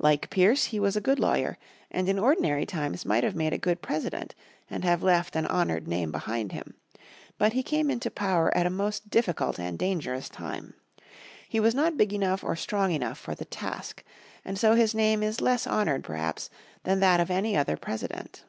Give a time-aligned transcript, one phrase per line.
[0.00, 1.56] Like Pierce, he was a lawyer,
[1.92, 4.34] and in ordinary times might have made a good President
[4.68, 6.74] and have left an honoured name behind him.
[7.38, 10.74] But he came into power at a most difficult and dangerous time.
[11.48, 14.02] He was not big enough or strong enough for the task.
[14.44, 16.50] And so his name is less honoured perhaps
[16.82, 18.42] than that of any other President.